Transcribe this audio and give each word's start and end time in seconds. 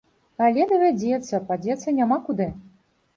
Але 0.45 0.63
давядзецца, 0.69 1.39
падзецца 1.51 1.93
няма 1.99 2.17
куды. 2.31 2.49